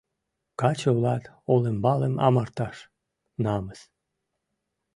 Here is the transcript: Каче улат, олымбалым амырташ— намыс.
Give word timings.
Каче 0.59 0.89
улат, 0.97 1.23
олымбалым 1.53 2.15
амырташ— 2.27 2.77
намыс. 3.43 3.81